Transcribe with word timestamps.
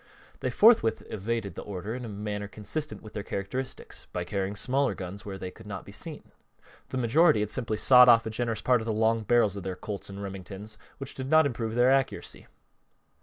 They 0.39 0.49
forthwith 0.49 1.03
evaded 1.11 1.53
the 1.53 1.61
order 1.61 1.93
in 1.93 2.05
a 2.05 2.09
manner 2.09 2.47
consistent 2.47 3.03
with 3.03 3.13
their 3.13 3.21
characteristics 3.21 4.07
by 4.11 4.23
carrying 4.23 4.55
smaller 4.55 4.95
guns 4.95 5.25
where 5.27 5.37
they 5.37 5.51
could 5.51 5.67
not 5.67 5.85
be 5.85 5.91
seen. 5.91 6.31
The 6.89 6.97
majority 6.97 7.41
had 7.41 7.51
simply 7.51 7.77
sawed 7.77 8.09
off 8.09 8.25
a 8.25 8.31
generous 8.31 8.61
part 8.61 8.81
of 8.81 8.85
the 8.85 8.93
long 8.93 9.21
barrels 9.21 9.55
of 9.55 9.61
their 9.61 9.75
Colts 9.75 10.09
and 10.09 10.19
Remingtons, 10.23 10.79
which 10.97 11.13
did 11.13 11.29
not 11.29 11.45
improve 11.45 11.75
their 11.75 11.91
accuracy. 11.91 12.47